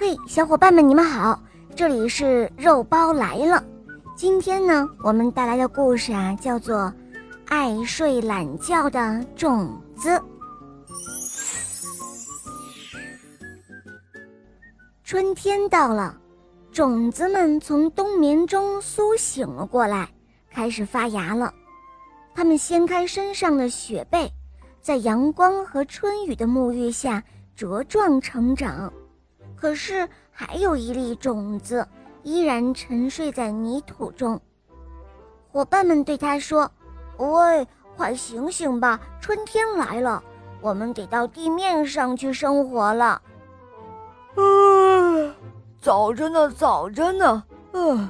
[0.00, 1.42] 嘿，小伙伴们，你们好，
[1.74, 3.64] 这里是肉包来了。
[4.14, 6.76] 今天呢，我们带来的故事啊，叫做
[7.48, 10.10] 《爱睡懒觉的种子》。
[15.02, 16.16] 春天到了，
[16.70, 20.08] 种子们从冬眠中苏醒了过来，
[20.48, 21.52] 开始发芽了。
[22.36, 24.32] 它们掀开身上的雪被，
[24.80, 27.20] 在阳光和春雨的沐浴下
[27.58, 28.92] 茁壮成长。
[29.60, 31.86] 可是，还有一粒种子
[32.22, 34.40] 依然沉睡在泥土中。
[35.50, 36.70] 伙伴们对他说
[37.18, 39.00] ：“喂，快醒醒吧！
[39.20, 40.22] 春天来了，
[40.60, 43.20] 我们得到地面上去生活了。”
[44.36, 45.34] 嗯，
[45.80, 47.42] 早着呢，早着呢。
[47.72, 48.08] 嗯，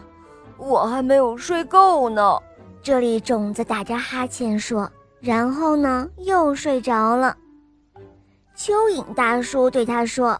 [0.58, 2.38] 我还没有睡够呢。
[2.82, 4.90] 这粒种子打着哈欠说，
[5.20, 7.34] 然后呢，又睡着了。
[8.54, 10.38] 蚯蚓大叔对他说。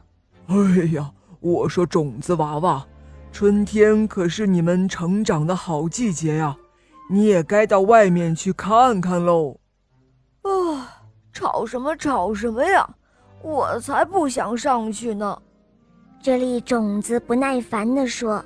[0.48, 2.86] 哎呀，我说种子娃娃，
[3.30, 6.56] 春天可是你们成长的好季节呀，
[7.10, 9.60] 你也该到外面去看看喽。
[10.40, 12.88] 啊，吵什么吵什么呀，
[13.42, 15.38] 我才不想上去呢。
[16.22, 18.42] 这粒种子不耐烦地说：“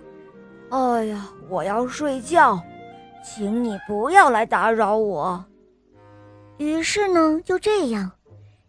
[0.70, 2.60] 哎呀，我要睡觉，
[3.24, 5.44] 请你不要来打扰我。”
[6.58, 8.10] 于是呢，就这样，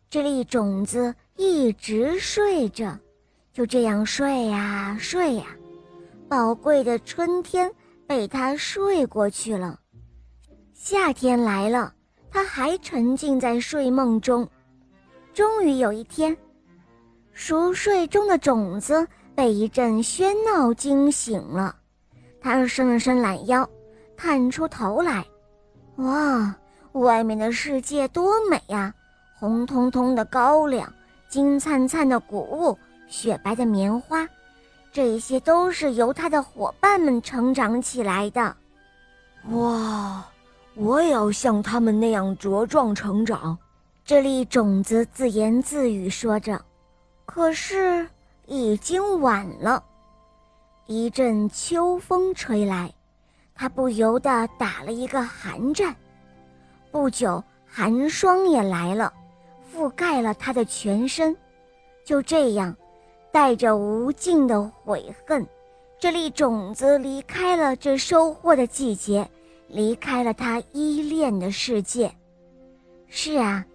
[0.07, 2.95] 这粒种子一直睡着。
[3.53, 5.45] 就这样睡呀睡呀，
[6.27, 7.71] 宝贵的春天
[8.07, 9.79] 被他睡过去了。
[10.73, 11.93] 夏天来了，
[12.31, 14.49] 他还沉浸在睡梦中。
[15.35, 16.35] 终于有一天，
[17.31, 21.75] 熟睡中的种子被一阵喧闹惊醒了。
[22.41, 23.69] 他伸了伸懒腰，
[24.17, 25.23] 探出头来，
[25.97, 26.55] 哇，
[26.93, 28.91] 外面的世界多美呀！
[29.37, 30.91] 红彤彤的高粱，
[31.29, 32.75] 金灿灿的谷物。
[33.13, 34.27] 雪白的棉花，
[34.91, 38.57] 这些都是由他的伙伴们成长起来的。
[39.51, 40.25] 哇，
[40.73, 43.55] 我也要像他们那样茁壮成长。
[44.03, 46.59] 这粒种子自言自语说着。
[47.23, 48.09] 可是
[48.47, 49.81] 已经晚了。
[50.87, 52.91] 一阵秋风吹来，
[53.53, 55.95] 他不由得打了一个寒战。
[56.91, 59.13] 不久，寒霜也来了，
[59.71, 61.37] 覆盖了他的全身。
[62.03, 62.75] 就这样。
[63.33, 65.43] 带着无尽的悔恨，
[65.99, 69.27] 这粒种子离开了这收获的季节，
[69.67, 72.13] 离开了他依恋的世界。
[73.07, 73.65] 是啊，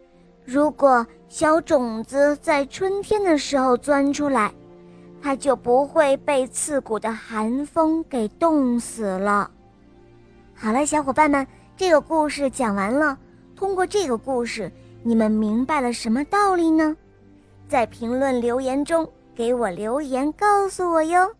[0.45, 4.55] 如果小种子在春天的时候钻出来，
[5.21, 9.51] 它就不会被刺骨的寒风给冻死了。
[10.55, 11.45] 好了，小伙伴们，
[11.77, 13.19] 这个故事讲完了。
[13.57, 14.71] 通过这个故事，
[15.03, 16.97] 你们明白了什么道理呢？
[17.69, 19.05] 在评论留言中。
[19.39, 21.38] 给我留言，告诉我哟。